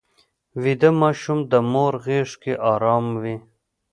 ویده 0.63 0.89
ماشوم 1.01 1.39
د 1.51 1.53
مور 1.71 1.93
غېږ 2.05 2.29
کې 2.41 2.53
ارام 2.71 3.05
وي 3.21 3.35